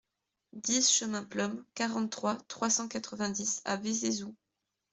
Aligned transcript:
dix 0.53 0.81
chemin 0.91 1.23
Plom, 1.23 1.63
quarante-trois, 1.75 2.35
trois 2.47 2.71
cent 2.71 2.87
quatre-vingt-dix 2.87 3.61
à 3.65 3.75
Vézézoux 3.77 4.35